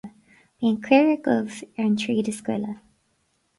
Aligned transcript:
Bíonn 0.63 0.79
caora 0.87 1.17
dhubh 1.27 1.59
ar 1.79 1.85
an 1.85 1.95
tréad 2.05 2.31
is 2.35 2.43
gile 2.51 2.73